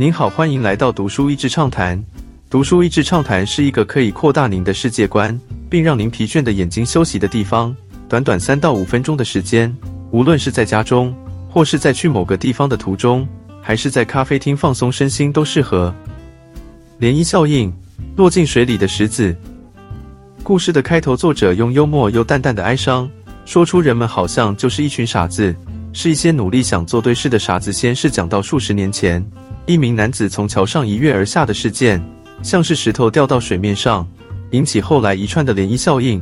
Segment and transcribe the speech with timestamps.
[0.00, 2.02] 您好，欢迎来到读书益智畅谈。
[2.48, 5.38] 读书益智畅谈是一个可以扩大您的世界观，
[5.68, 7.76] 并让您疲倦的眼睛休息的地方。
[8.08, 9.76] 短短三到五分钟的时间，
[10.10, 11.14] 无论是在家中，
[11.50, 13.28] 或是在去某个地方的途中，
[13.60, 15.94] 还是在咖啡厅放松身心，都适合。
[16.98, 17.70] 涟漪效应，
[18.16, 19.36] 落进水里的石子。
[20.42, 23.06] 故事的开头，作者用幽默又淡淡的哀伤，
[23.44, 25.54] 说出人们好像就是一群傻子，
[25.92, 27.70] 是一些努力想做对事的傻子。
[27.70, 29.22] 先是讲到数十年前，
[29.70, 32.02] 一名男子从桥上一跃而下的事件。
[32.42, 34.08] 像是石头掉到水面上，
[34.50, 36.20] 引起后来一串的涟漪效应。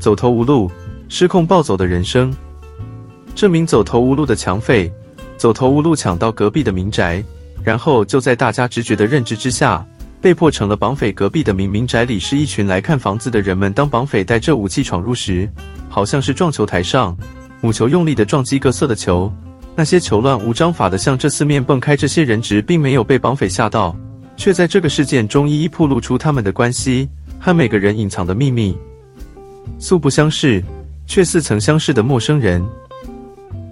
[0.00, 0.68] 走投无路、
[1.08, 2.34] 失控暴走的人生。
[3.34, 4.90] 这名走投无路的强匪，
[5.36, 7.22] 走投无路抢到隔壁的民宅，
[7.62, 9.86] 然后就在大家直觉的认知之下，
[10.20, 11.12] 被迫成了绑匪。
[11.12, 13.72] 隔壁的民民宅里是一群来看房子的人们。
[13.72, 15.48] 当绑匪带着武器闯入时，
[15.88, 17.16] 好像是撞球台上，
[17.60, 19.30] 母球用力的撞击各色的球，
[19.74, 21.96] 那些球乱无章法的向这四面蹦开。
[21.96, 23.96] 这些人质并没有被绑匪吓到。
[24.34, 28.76] 却在这个事件中一一暴露出他们的关系和每个人隐藏的秘密。
[29.78, 30.60] 素不相识，
[31.06, 32.64] 却似曾相识的陌生人。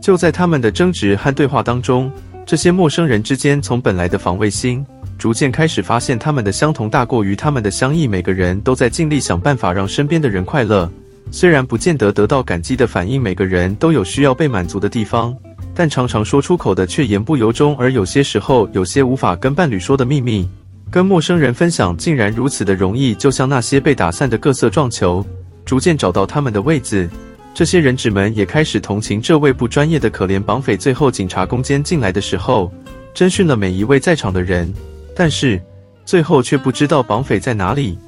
[0.00, 2.10] 就在他们的争执和对话当中，
[2.44, 4.84] 这些陌生人之间从本来的防卫心，
[5.18, 8.08] 逐渐开始发现他们的相同大过于他们的相异。
[8.08, 10.90] 每个人都在尽力想办法让身边的人快乐，
[11.30, 13.20] 虽然不见得得到感激的反应。
[13.20, 15.36] 每个人都有需要被满足的地方。
[15.78, 20.48] 但常常说出口的却言不由衷，而有些时候，有些无法跟伴侣说的秘密，
[20.90, 23.14] 跟陌生人分享，竟然如此的容易。
[23.14, 25.22] 就像那些被打散的各色撞球，
[25.66, 27.06] 逐渐找到他们的位子。
[27.52, 30.78] 这些人质们也开始同情这位不专业的可怜绑匪。
[30.78, 32.72] 最后，警察攻坚进来的时候，
[33.14, 34.72] 侦讯了每一位在场的人，
[35.14, 35.60] 但是
[36.06, 37.98] 最后却不知道绑匪在哪里。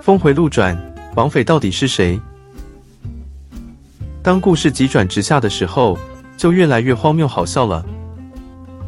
[0.00, 0.76] 峰回路转，
[1.14, 2.20] 绑匪到底是谁？
[4.20, 5.96] 当故事急转直下的时候。
[6.36, 7.84] 就越来越荒谬好笑了，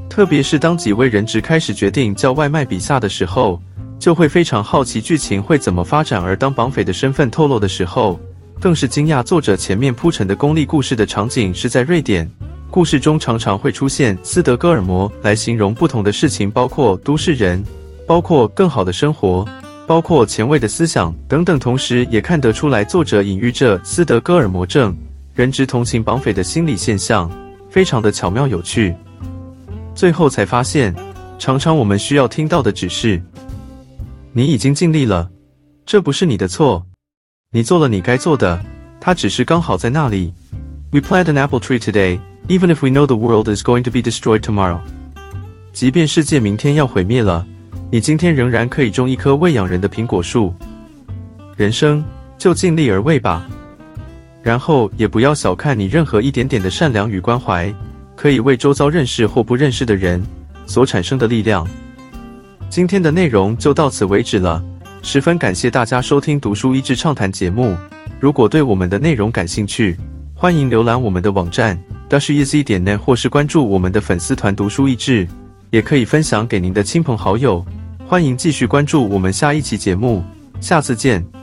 [0.08, 3.60] 特别是当几位人质开始决定叫外卖比萨的时候，
[3.98, 6.20] 就会非常好奇剧情会怎么发展。
[6.20, 8.18] 而当绑匪的身份透露的时候，
[8.60, 9.22] 更是惊讶。
[9.22, 12.30] 作者前面铺陈的功利故事的场景是在瑞典，
[12.70, 17.62] 故事中常常会出现斯德哥尔摩来形容不同的事情，包括都市人，
[18.06, 19.46] 包括更好的生活，
[19.86, 21.58] 包括前卫的思想等等。
[21.58, 24.96] 同时也看得出来，作者隐喻着斯德哥尔摩症，
[25.34, 27.30] 人质同情绑匪的心理现象。
[27.68, 28.95] 非常的巧妙有趣，
[29.96, 30.95] 最后才发现，
[31.40, 33.20] 常常我们需要听到的只是
[34.33, 35.28] “你已经尽力了，
[35.84, 36.86] 这不是你的错，
[37.50, 38.64] 你做了你该做的，
[39.00, 40.33] 他只是刚好在那里。”
[40.95, 43.90] We plant an apple tree today, even if we know the world is going to
[43.90, 44.78] be destroyed tomorrow。
[45.72, 47.45] 即便世界明天要毁灭了，
[47.90, 50.55] 你今天仍然可以种一棵喂养人的苹果树。
[51.56, 52.05] 人生
[52.39, 53.45] 就尽力而为吧。
[54.44, 57.74] 然后也不要小看你任何一点点的善良与关怀，
[58.14, 60.22] 可以为周遭认识或不认识的人
[60.66, 61.66] 所产生的力量。
[62.68, 64.62] 今天的内容就到此为止了，
[65.00, 67.74] 十分感谢大家收听读书益智畅谈节目。
[68.20, 69.96] 如果对我们的内容感兴趣，
[70.34, 75.27] 欢迎浏览我们的网站 dasheasy 点 net，或是关注我们的粉丝团读书益智，
[75.70, 77.64] 也可以分享给您的亲朋好友。
[78.06, 80.22] 欢迎继续关注我们下一期节目，
[80.60, 81.33] 下次见。